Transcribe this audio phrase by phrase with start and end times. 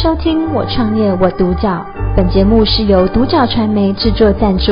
[0.00, 1.84] 收听我创业我独角，
[2.16, 4.70] 本节目是由独角传媒制作赞助，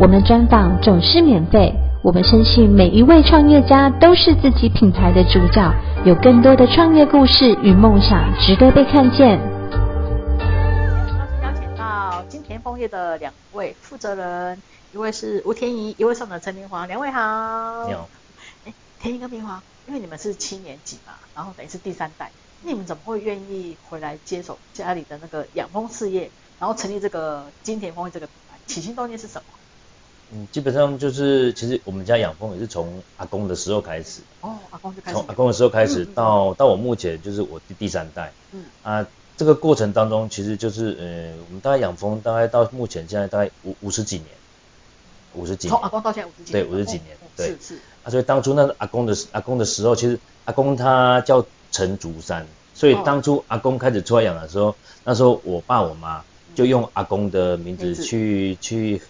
[0.00, 1.74] 我们专访总是免费。
[2.00, 9.40] 我们相信每一位创业家都是自己品牌的主角，有更多的创业故事与梦想值得被看见。
[11.42, 17.84] 邀请到金田枫叶的两位负责人，一位是吴天怡，一位是我们的陈明华，两位好。
[17.88, 18.08] 你好。
[18.64, 22.30] 哎，天怡跟明华，因为你们是七年级嘛，然后等于是第三代。
[22.62, 28.58] 你们怎么会愿意回来接手家里的那个养蜂事业，然后成立这个金田枫叶这个品牌？
[28.66, 29.44] 起心动念是什么？
[30.32, 34.20] 嗯，基本上就是其实我们家养蜂也是从阿公的时候开始。
[34.40, 35.16] 哦，阿公就开始。
[35.16, 38.32] 从阿公的时候开始到、嗯、到我目前就是我第第三代。
[38.50, 38.64] 嗯。
[38.82, 44.26] 啊，这个过程当中其实就是呃，我们大概养蜂大概到目前现在大概五五十几年，
[45.34, 45.70] 五十几年。
[45.70, 46.64] 从阿公到现在五十几年。
[46.66, 47.16] 对，五十几年。
[47.22, 47.46] 哦、对。
[47.46, 47.74] 是是。
[48.02, 51.46] 啊，所以当初那个阿公的阿公的时候，其实阿公他叫。
[51.70, 56.22] 陈竹山，所以当初阿公开始出来养的时候，那时候我爸我妈
[56.54, 59.00] 就用阿公的名字去去，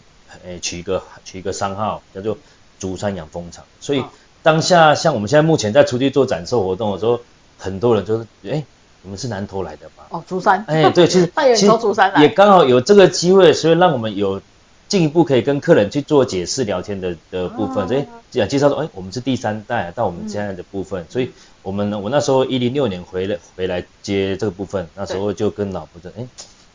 [0.45, 2.36] 呃，取一个取一个商号，叫做
[2.79, 3.64] 竹山养蜂场。
[3.81, 4.05] 所以
[4.42, 7.20] 当下像我们现在目前在出去做展售活动的时候，
[7.59, 8.64] 很多人就是，哎，
[9.03, 10.06] 你们是南投来的吧？
[10.11, 10.64] 哦，竹山。
[10.67, 11.73] 哎，对，其实 其实
[12.20, 14.41] 也刚好有这个机会，所以让我们有。
[14.89, 18.06] 进一步可以跟客人去做解释、聊天的的部分，所以
[18.48, 21.30] 介绍说，哎，我们是第三代到我们现在的部分，嗯、所以
[21.62, 26.27] 我们呢，我那时候一零六年回来回来接这个部分，那时候就跟老婆说，哎，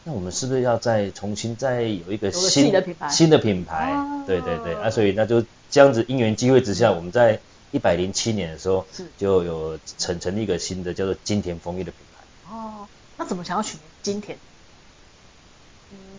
[0.04, 3.10] 那我们是不是要再重新再有一个新的品牌？
[3.10, 7.40] 新的品牌，啊对对对，啊，所以那就这样子因缘机会之下，我们在
[7.72, 8.86] 一百零七年的时候
[9.18, 12.56] 就有成成立一个新的叫做金田枫叶的品牌。
[12.56, 14.38] 哦，那怎么想要取名金田？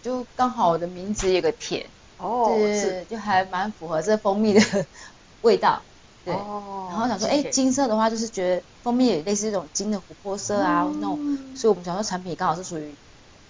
[0.03, 4.61] 就刚好我的名字有个甜哦，是就还蛮符合这蜂蜜的
[5.43, 5.83] 味道，
[6.25, 6.33] 对。
[6.35, 12.95] 哦、然后想说，哎，金色的话就是觉得蜂蜜也类似一种金的琥珀色啊，嗯、那种，所以我们想说产品刚好是属于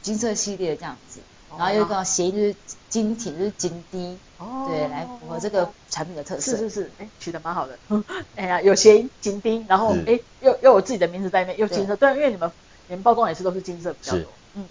[0.02, 1.20] 金色系列的这样子。
[1.48, 2.56] 哦、然后又刚好谐音就是
[2.88, 6.56] 金田就是金滴，哦，对，来符合这个产品的特色。
[6.56, 7.78] 是是是，哎，取得蛮好的。
[8.34, 12.50] 哎呀，有谐音金滴，然后哎又又有自己的名字在里面，又金色，对，对，因为你们
[12.88, 14.20] 你们包装也是都是金色比较多。
[14.20, 14.68] 是嗯，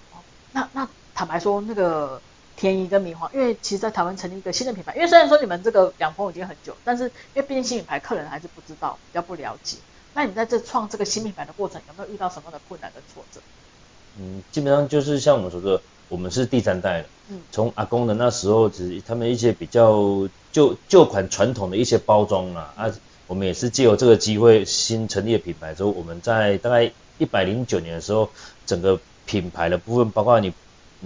[0.51, 0.89] 那那。
[1.15, 2.21] 坦白说，那个
[2.55, 9.77] 天一跟明华，因为其实，在台湾成立一个新的品牌，因为虽然说你们这个养蜂已经很久，但是因为毕竟新品牌，客人还是不知道，比较不了解。
[10.15, 13.41] 那你在这创这个新品牌的过程，有没有遇到什么样的困难跟挫折？
[14.19, 17.05] 嗯，基本上就是像我们所说的，我们是第三代了。
[17.29, 17.41] 嗯。
[17.51, 22.91] 从阿公的那时候，只他们一些比较旧旧款传统的一些包装啊，啊，
[23.27, 28.29] 我们也是借由这个机会新成立的品牌之后，我们在大概一百零九年的时候，
[28.65, 30.53] 整个品牌的部分，包括你。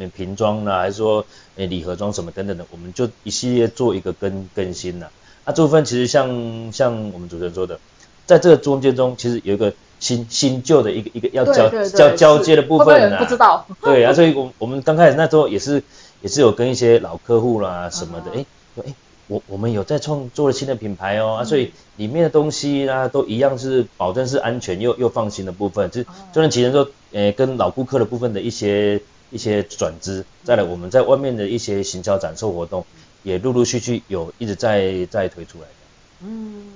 [0.06, 1.26] 瓶装啦，还是说
[1.56, 5.10] 诶礼盒装什么等等的，我们就一系列做一个更更新了。
[5.44, 7.80] 啊，这部分其实像像我们主持人说的，
[8.26, 13.18] 在这个中间中，其实有一个新新旧的一个一个要交交交接的部分呢。
[13.18, 13.66] 不知道。
[13.82, 15.82] 对啊，所以我我们刚开始那时候也是
[16.22, 18.94] 也是有跟一些老客户啦什么的，哎说哎
[19.28, 29.02] 我我们有在创做了新的品牌哦，啊，所以里面的东西啦都一样是保证是安全又又放心的部分，就就算其实说诶跟老顾客的部分的一些。
[29.30, 32.86] 一些转资，再来我们在外面的一些行销展售活动，
[33.24, 35.74] 也陆陆续续有一直在在推出来的。
[36.22, 36.72] 嗯，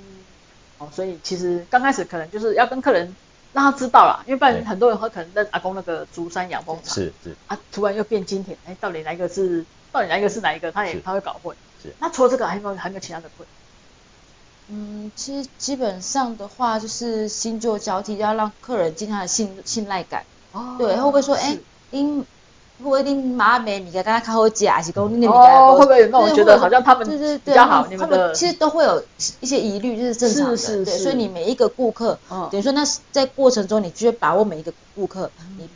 [0.77, 3.15] 哦，所以其实刚开始可能就是要跟客人
[3.53, 11.55] 让他知道啦，因为不然很多人会可能认阿公那个竹山养蜂场，是是啊，突然又变金田，哎，到底哪一个是到底哪一个是哪一个，他也他会搞混。
[11.81, 13.47] 是，那除了这个还有没有还有没有其他的困？
[14.73, 20.23] 嗯，其实基本上的话就是新旧交替，要让客人经常的信信赖感。
[20.53, 21.57] 哦，对，会不会说哎，
[21.89, 22.25] 因
[22.81, 27.07] 会不会你妈买米给大家看好假，还是讲你的米给哦，会不会有那种觉得好像他们
[27.45, 27.85] 比较好？
[27.87, 29.03] 你们的其实都会有
[29.39, 30.57] 一些疑虑，就是正常的。
[30.57, 30.97] 是是是。
[31.03, 32.17] 所以你每一个顾客，
[32.51, 35.69] 等于说那在过程中，你就要把握每一个顾客，你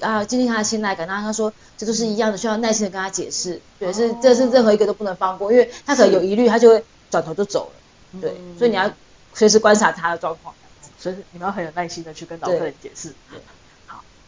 [0.00, 1.06] 啊，建立他的信赖感。
[1.06, 3.60] 然后他说这都是一样的，需要耐心的跟他解释。
[3.78, 8.20] 对，是这是任何一个都不能放过，因为他可能有疑虑，他就会转头就走了。
[8.20, 8.90] 对，所以你要
[9.34, 10.54] 随时观察他的状况。
[10.98, 13.12] 所以你们要很有耐心的去跟老客人解释。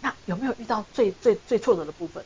[0.05, 2.23] 那有没有遇到最最最挫折的部分？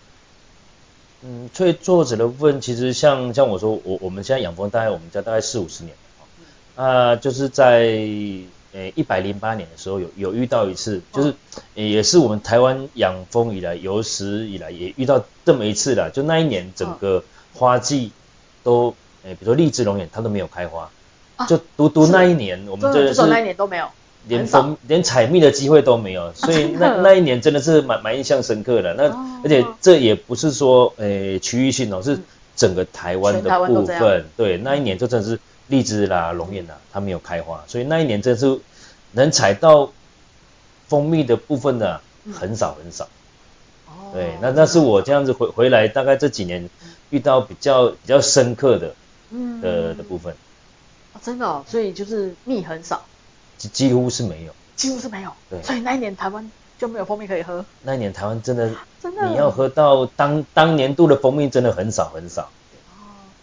[1.22, 7.82] 嗯，最挫折的部分，其实像像我说，我我们现在养蜂大概我们家大概四五十年了，啊、呃，就是在
[8.72, 11.34] 呃一百零八年的时候有有遇到一次，就是
[11.74, 17.22] 也是我们台湾养蜂以来有史以来也遇到这么一次了，就那一年整个
[17.54, 18.10] 花季
[18.64, 20.90] 都，呃，比如说荔枝龙眼它都没有开花，
[21.48, 23.88] 就独独那一年我们真的是那一年都没有。
[24.26, 28.92] 连蜂连采蜜的机会都没有，所以那那一年真的是蛮蛮印象深刻的。
[28.94, 29.04] 那
[29.42, 32.18] 而且这也不是说诶区域性哦，是
[32.56, 34.26] 整个台湾的部分。
[34.36, 35.38] 对，那一年就真的是
[35.68, 38.60] 荔枝啦、龙眼啦，它没有开花，所以那一年真的是
[39.12, 39.90] 能采到
[40.88, 42.00] 蜂蜜的部分的
[42.34, 43.04] 很少很少。
[43.86, 44.12] 哦。
[44.12, 46.68] 对，那那是我这样子回回来，大概这几年
[47.10, 48.94] 遇到比较比较深刻的，
[49.30, 50.34] 嗯的的部分。
[51.14, 53.06] 哦，真的哦，所以就是蜜很少。
[53.58, 54.52] 几几乎是没有。
[54.76, 55.32] 几乎是没有。
[55.50, 55.62] 对。
[55.62, 57.64] 所以那一年台湾就没有蜂蜜可以喝。
[57.82, 58.70] 那一年台湾真的，
[59.02, 62.42] 真的，你要喝到当当年度的蜂蜜真的很少很少。
[62.42, 62.48] 哦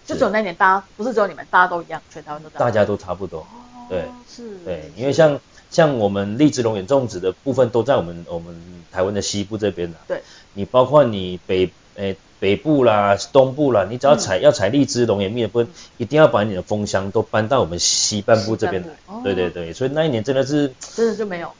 [0.05, 2.49] 就只有那年，大家不是只有你们，大家都一样，全台湾都。
[2.51, 5.39] 大家都差不多，哦、对，是，对，因为像
[5.69, 8.55] 像我们荔枝龙眼种植的部分都在我们我们
[8.91, 9.97] 台湾的西部这边啦。
[10.07, 10.21] 对，
[10.53, 15.67] 你包括你北诶、欸、北部啦、东部啦，你只要采、嗯、要采荔枝龙眼蜜的部分，
[15.97, 18.89] 一定要把你的蜂箱都搬到我们西半部这边来。
[19.07, 21.51] 哦、对对对，所以那一年真的是真的就没有，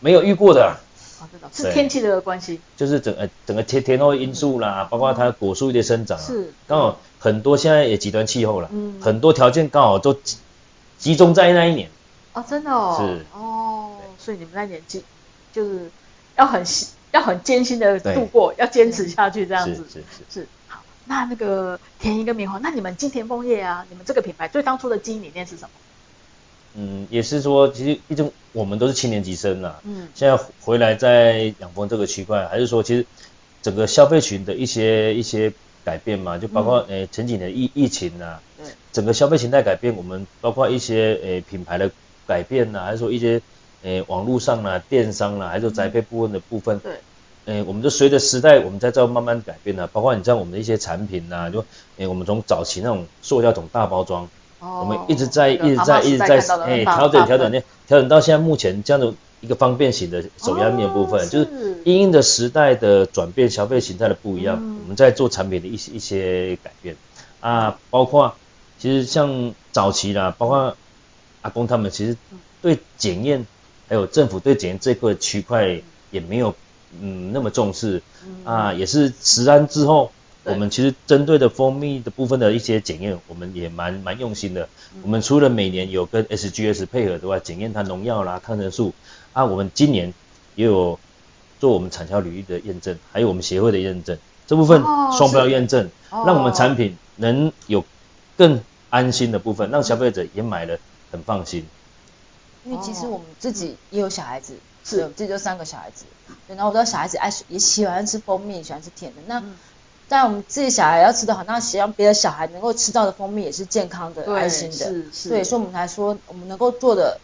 [0.00, 0.76] 没有遇过的。
[1.20, 6.52] 啊，真的是天气的关系，就是整个整个天天候因素啦，包括它果树的生长，是。
[6.66, 10.36] 刚好很多现在也极端气候了，嗯，很多条件刚好都集
[10.98, 11.90] 集中在那一年。
[12.38, 13.26] 哦，真的哦，是。
[13.38, 15.04] 哦，所以你们那年纪
[15.52, 15.90] 就是
[16.36, 16.64] 要很
[17.12, 20.46] 要很艰辛的度过，要坚持下去这样子，是是是。
[20.68, 25.70] 好，那那个田一跟棉花，那你们金田枫叶啊，你们这个品牌最当初的经营理念是什么？
[26.74, 33.04] 嗯，也是说，其实一直我们都是七年级生呐，嗯，现在回来在养蜂这个区块，还是说，其实
[33.62, 35.52] 整个消费群的一些一些
[35.82, 37.00] 改变嘛，就包括诶、嗯。
[37.00, 38.38] 欸、前几年疫疫情呐、
[38.92, 41.90] 整个消费形态改变，我们包括一些诶、欸、品牌的
[42.28, 43.40] 改变呐，还是说一些
[43.82, 46.92] 诶、欸、网络上啦、电商啦，还是说宅配部分的部分，对，
[47.46, 51.60] 诶、欸，我们就随着时代，我们在这慢慢改变呐，包括你像我们的一些产品呐，就
[51.96, 54.28] 诶、欸、我们从早期那种塑胶桶大包装。
[54.60, 61.48] 我们一直在一直在一直在诶调整调整呢，调整到现在目前这样的一个方便型的手压面部分，就是
[61.84, 66.96] 因应的时代的转变，消费形态的不一样，我们在做产品的一些一些改变。
[67.38, 68.34] 啊，包括
[68.80, 70.76] 其实像早期啦，包括
[71.48, 72.16] 阿公他们其实
[72.60, 73.46] 对检验
[73.88, 75.80] 还有政府对检验这块区块
[76.10, 76.54] 也没有
[77.00, 78.02] 嗯那么重视。
[78.44, 80.12] 啊，也是食安之后。
[80.44, 84.66] 我们其实针对的蜂蜜的部分的一些检验，我们也蛮蛮用心的。
[84.94, 88.94] 嗯、我们除了每年有跟 SGS 配合的话，检验它农药啦、抗生素。
[89.34, 90.14] 啊，我们今年
[90.54, 90.98] 也有
[91.60, 94.16] 做我们产销履历的验证，还有我们协会的验证，
[94.46, 94.80] 这部分
[95.18, 97.84] 双标验证，哦、让我们产品能有
[98.38, 100.78] 更安心的部分，让消费者也买了
[101.10, 101.66] 很放心。
[102.64, 106.04] 因为其实我们自己也有小孩子，是，自己就三个小孩子，
[106.46, 109.40] 对，然后我知道小孩子爱也喜欢吃蜂蜜，喜欢吃甜的，那。
[109.40, 109.56] 嗯
[110.10, 114.74] 但我们自己小孩要吃的好，那希望别的小孩能够吃到的蜂蜜也是健康的、安心的。
[114.74, 115.28] 是是。
[115.28, 117.20] 对，所以我们才说，我们能够做的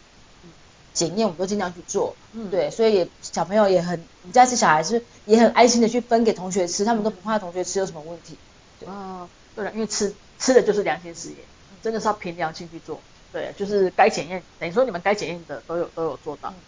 [0.93, 2.15] 检验，我们都尽量去做。
[2.33, 2.51] 嗯。
[2.51, 8.37] 对，所以也小朋友也很，我们家是小孩是也很安心的去分给同学吃，他们都不怕同学吃有什么问题。
[8.79, 8.87] 对。
[8.87, 11.37] 哦，对了，因为吃吃的就是良心事业，
[11.81, 13.01] 真的是要凭良心去做。
[13.35, 16.51] 对，就是该检验，等于说你们该检验的都有都有做到。
[16.51, 16.63] 嗯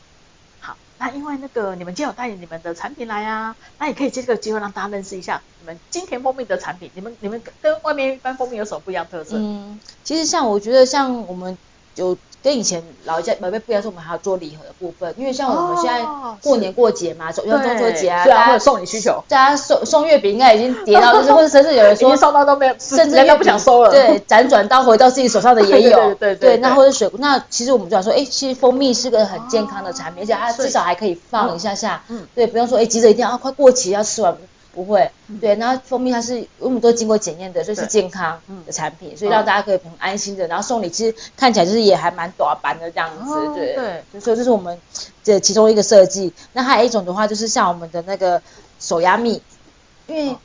[1.00, 6.92] 那因为那个你们今天有带你们的产品来啊，那也可以借这个机会让大家认识一下你们金田蜂蜜的产品。
[6.96, 9.38] 你们你们跟外面一般蜂蜜有什么不一样特色？
[9.38, 11.58] 嗯，其实像我觉得像我们
[11.96, 12.18] 有。
[12.44, 16.06] 跟以前老一家宝贝不一样，是我们还要做礼盒的部分，因为像我们现在
[16.42, 34.36] 过年过节嘛，中中秋节啊，大家会送礼需求，大家送送月饼应该已经叠到， 就是或者甚至有人说送到都没有，甚至都不想收了，对，辗转到回到自己手上的也有， 对对对，那或者水果，那其实我们就想说，哎，其实蜂蜜是个很健康的产品，而且它至少还可以放一下下，嗯，对，不用说哎急着一定要快过期要吃完。
[34.78, 35.10] 不会，
[35.42, 43.74] 对，然后蜂蜜它是我们都经过检验的，所以是健康的产品，所以让大家可以很安心的，然后送礼其实看起来就是也还蛮短版的这样子，对。
[43.74, 44.80] 对，所以这是我们
[45.24, 46.32] 这其中一个设计。
[46.54, 48.40] 那还有一种的话，就是像我们的那个
[48.80, 49.42] 手压蜜，
[50.06, 50.38] 因为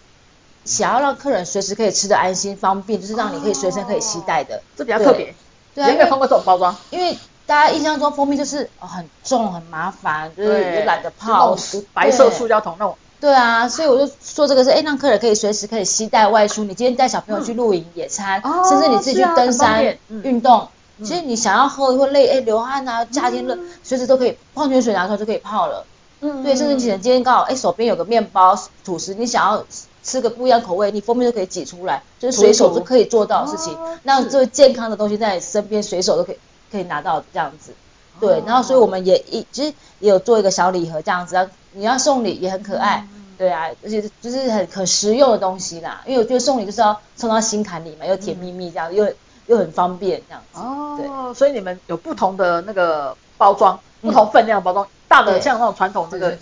[0.64, 5.34] 想要让客人随时可以吃的安心方便，就是让你可以随身可以携带的，这比较特别。
[5.74, 11.54] 对啊，没有看过这种包装，因为大家印象中蜂蜜就是很重很麻烦，就是也懒得泡，
[11.92, 12.96] 白色塑胶桶那种。
[13.22, 16.64] 对啊，所以我就说这个是，哎，让客人可以随时可以携带外出。
[16.64, 20.66] 你今天带小朋友去露营、野餐，甚至你自己去登山运动，
[21.04, 25.86] 其实你想要喝或累，哎，流汗啊，夏天热，随时都可以，矿泉水拿出来就可以泡了。
[26.20, 29.64] 嗯，对，甚至你今天刚好，哎，手边有个面包、吐司，你想要
[30.02, 33.78] 吃个不一样口味，你蜂蜜都可以挤出来，就是随手就可以做到的事情。
[34.02, 36.38] 那这健康的东西在你身边，随手都可以
[36.72, 37.72] 可以拿到这样子。
[38.20, 41.50] 对，然后所以我们也一其实也有做一个小礼盒这样子。
[41.72, 46.02] 你要送礼也很可爱，嗯、对啊，而且就是很很实用的东西啦。
[46.06, 49.14] 因为我觉得送礼就是要送到心坎里嘛，又甜蜜蜜这样，嗯、又
[49.46, 50.60] 又很方便这样子。
[50.60, 56.36] 哦，对，所以你们有不同的那个包装，嗯、不同分量的包装，大的像那种传统这个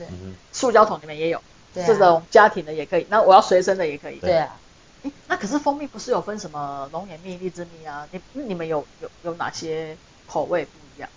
[0.53, 1.41] 塑胶桶里面也有，
[1.73, 3.07] 对这种家庭的也可以。
[3.09, 4.17] 那我要随身的也可以。
[4.17, 4.57] 对啊。
[5.05, 8.07] 诶，那可是蜂蜜不是有分什么龙眼蜜、荔枝蜜啊？
[8.11, 9.97] 你你们有有有哪些
[10.27, 11.09] 口味不一样？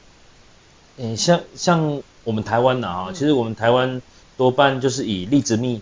[0.97, 2.01] 诶，像像。
[2.25, 4.01] 我们台湾的啊，其实我们台湾
[4.37, 5.81] 多半就是以荔枝蜜、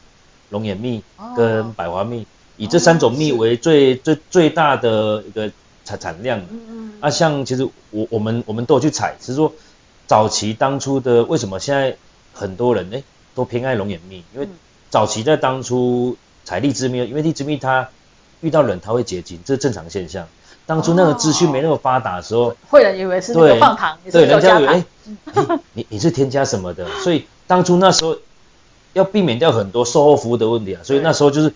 [0.50, 1.04] 龙眼蜜
[1.38, 2.26] 跟百花蜜，哦、
[2.58, 5.52] 以这三种蜜为最、哦、最最大的一个
[5.86, 6.40] 产产量。
[6.50, 6.94] 嗯嗯。
[7.00, 9.54] 啊，像其实我我们我们都有去采，只是说
[10.08, 11.96] 早期当初的为什么现在
[12.34, 12.98] 很多人呢
[13.36, 14.24] 都偏爱龙眼蜜？
[14.34, 14.50] 因为
[14.90, 17.88] 早期在当初采荔枝蜜，因为荔枝蜜它
[18.40, 20.28] 遇到冷它会结晶，这是正常现象。
[20.72, 24.86] 当初那个资讯没那么发达的时候，会人以为是那个放糖，对，人家以为哎，
[25.74, 26.88] 你你是添加什么的？
[27.04, 28.16] 所以当初那时候
[28.94, 31.54] 要避免掉很多售后服务的问题啊，所以那时候就是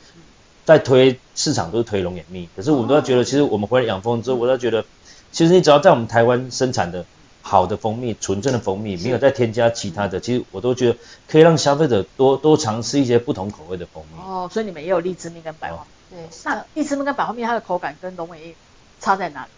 [0.65, 2.49] 在推市场都是推龙眼蜜。
[2.57, 4.83] 可是我们都要觉得，其实我们回来养蜂之后，我都觉得，
[5.31, 7.05] 其实你只要在我们台湾生产的
[7.41, 10.97] 好的蜂蜜，纯正的蜂蜜，没有再添加其他的，其实我都觉得
[11.29, 14.21] 可以让消费者多多尝试一些不同口味的蜂蜜。
[14.21, 15.77] 哦，所以你们也有荔枝蜜跟百花
[16.09, 16.17] 蜜。
[16.17, 18.55] 对，那荔枝蜜跟百花蜜它的口感跟龙眼蜜
[19.05, 19.49] 差在哪里？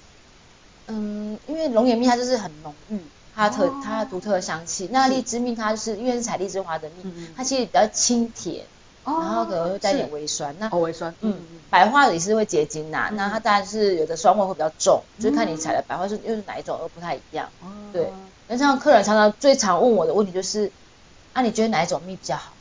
[0.88, 3.00] 嗯，因为龙眼蜜它就是很浓郁，
[3.34, 4.90] 它的特、哦、它的独特的香气。
[4.92, 8.66] 那荔枝蜜它就是因为是采荔枝花的蜜，嗯、它其实比较清甜，
[9.06, 10.54] 哦、然后可能会带点微酸。
[10.60, 11.40] 那微酸，嗯，
[11.70, 17.50] 百花也是会结晶呐，嗯、那它当然是有的酸味会比较重，嗯、就是看你采的百花是又是哪一种又不太一样。
[17.64, 18.12] 嗯、对，
[18.50, 20.70] 那像客人常常最常问我的问题就是，
[21.32, 22.52] 啊，你觉得哪一种蜜比较好？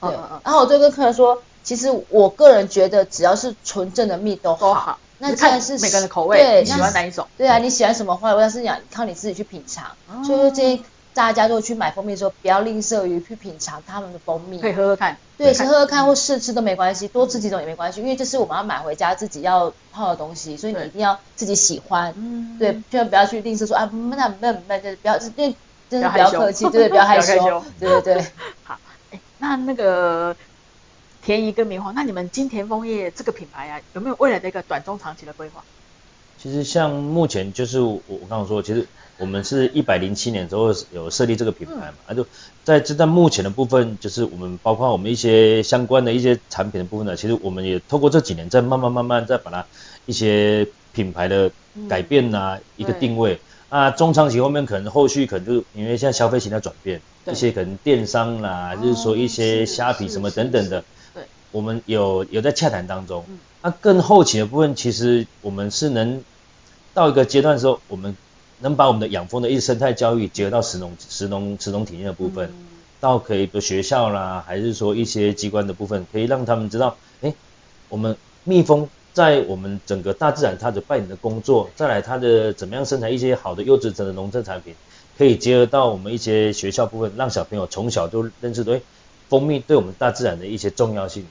[0.00, 4.68] 对，然后我就跟客人说，其实我个人觉得只要是纯正的蜜都好。
[4.68, 7.26] 都好那既然是每个人的口味，对，你喜欢哪一种？
[7.38, 8.40] 对啊，你喜欢什么花味？
[8.40, 9.86] 但是讲靠你自己去品尝。
[10.08, 14.58] 哦、所以说，建议大家如果去买蜂蜜的时候，不要吝啬于去品尝他们的蜂蜜。
[14.60, 15.16] 可以喝喝看。
[15.38, 22.12] 对，先喝喝看或试吃都没关系，多吃几种也没关系，因为这是我们要买回家自己要泡的东西，所以你一定要自己喜欢。
[22.16, 22.56] 嗯。
[22.58, 25.56] 对，千万不要去吝啬说啊，闷啊闷闷，就是不要，因为
[25.88, 27.64] 真的不要客气，对，不要害羞。
[27.80, 28.26] 对对对。
[28.64, 28.78] 好，
[29.10, 30.36] 哎，那那个。
[31.26, 35.64] 田宜跟明皇，那你们金田枫叶这个品牌啊，有没有未来的一个短中长期的规划？
[36.40, 38.86] 其实像目前就是我我刚刚说，其实
[39.18, 42.26] 我们是一百零七年之后有设立这个品牌嘛，那、嗯、就
[42.62, 49.66] 在这在目前的部分，就是我们包括我们一些相关的一些产品的部分呢，其实我们也透过这几年在慢慢慢慢再把它
[50.04, 51.50] 一些品牌的
[51.88, 53.40] 改变呐、啊，嗯、一个定位。
[53.68, 60.84] 啊，中长期后面可能后续可能就是因为现在消费型在转变，一些可能电商啦，哦、就是说一些虾皮什么等等的。
[61.56, 63.24] 我们有有在洽谈当中，
[63.62, 66.22] 那、啊、更后期的部分，其实我们是能
[66.92, 68.14] 到一个阶段的时候，我们
[68.60, 72.66] 能把我们的养蜂的一些生态教育结合到食农、食农、食农体验的部分，嗯、
[73.00, 77.32] 到可以的学校啦，还是说一些机关的部分，可以让他们知道，哎，
[77.88, 84.74] 我们蜜蜂在我们整个大自然它的扮演的工作，再来它的怎么样生产一些好的优质的农政产品，
[85.16, 88.82] 可以结合到我们一些学校部分，让小朋友从小就认识对
[89.30, 91.26] 蜂蜜对我们大自然的一些重要性。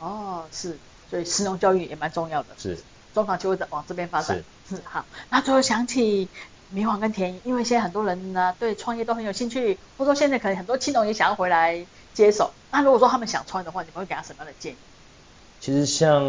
[0.00, 0.76] 哦，是，
[1.10, 2.78] 所以实农教育也蛮重要的，是，
[3.14, 5.04] 中长期会往这边发展，是，是 好。
[5.30, 6.28] 那最后想起
[6.70, 12.50] 明皇跟田颐，因为现在很多人呢对创业都很有兴趣，或者说现在可能很多青农也想要回来接手。
[12.70, 14.76] 那如果说他们想创业的话，你们会给他什么样的建议？
[15.60, 16.24] 其实像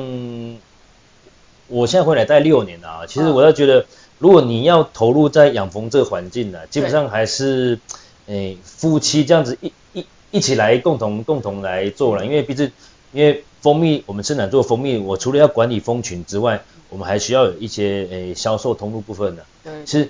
[1.67, 3.85] 我现在回来待六年了啊，其实我要觉得，
[4.19, 7.79] 如果你要投入在养蜂这个环境呢，基本上还是，
[8.25, 12.71] 诶，夫妻这样子一一一起来共同共同来做了，因为毕竟
[13.13, 13.43] 因为。
[13.61, 19.45] 蜂蜜，我们生产做蜂蜜，我除了要管理蜂群之外，我们还需要有一些诶销售通路部分的。
[19.63, 20.09] 对，其实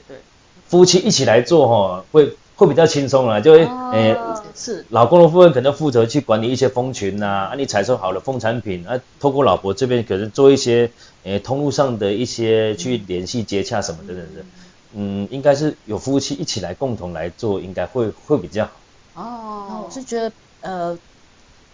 [0.69, 4.15] 夫妻一起来做哈，会会比较轻松啦，就会诶
[4.55, 10.89] 是老公的部分可能负责去管理一些蜂群呐，啊你采收好了蜂产品，啊透过老婆这边可能做一些
[11.23, 14.45] 诶通路上的一些去联系接洽什么等等的，
[14.93, 18.71] 嗯，应该是有夫妻一起来共同来做，应该会会比较好。
[19.15, 20.31] 哦，我是觉得
[20.61, 20.97] 呃。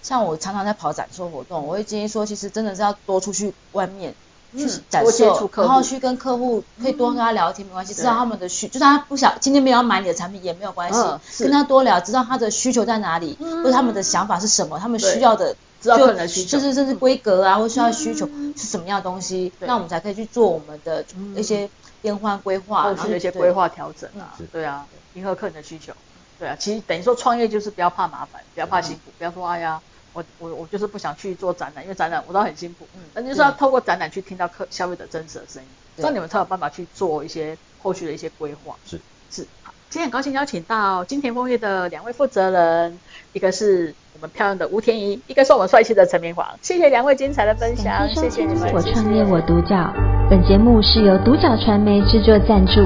[0.01, 4.13] 像我常常在跑展售活动，我会建议说，其实真的是要多出去外面
[4.55, 21.03] 去展售，然后去跟客户可以多跟他聊天，没关系，知道他们的需，就算他不想今天没有要买你的产品也没有关系，跟他多聊，知道他的需求在哪里，或者他们的想法是什么，他们需要的，知道可能需求，甚至甚至规格啊，或需要需求是什么样的东西，那我们才可以去做我们的
[21.35, 21.69] 一些
[22.01, 24.85] 变换规划，后续的一些规划调整啊，对啊，
[25.15, 25.91] 迎合客人的需求。
[26.39, 29.81] 对啊，其实等于说创业就是不要怕麻烦，不要怕辛苦，不要说哎呀，
[30.13, 32.87] 我我我就是不想去做展览，因为展览我知道很辛苦。
[32.95, 38.75] 嗯，那就是要透过展览去听到客消费者真实的声音，这样你们才有办法去做一些后续的一些规划。
[38.85, 38.99] 是
[39.31, 42.99] 是，好，今天很高兴邀请到金田蜂业的两位负责人，
[43.33, 46.47] 一个是我们漂亮的吴天怡，一个是我们帅气的陈明皇。
[46.61, 48.71] 谢谢两位精彩的分享，谢谢你们。
[48.73, 49.91] 我创业我独角，
[50.29, 52.81] 本节目是由独角传媒制作赞助，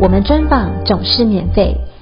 [0.00, 1.76] 我们专访总是免费。